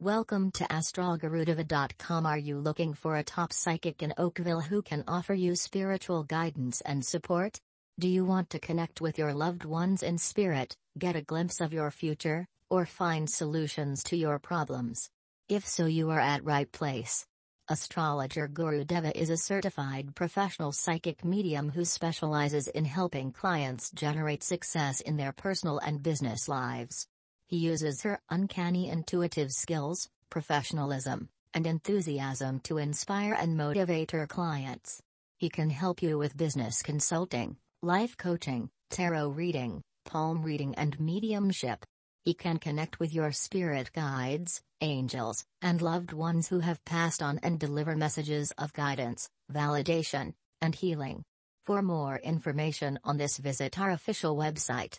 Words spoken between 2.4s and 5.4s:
looking for a top psychic in Oakville who can offer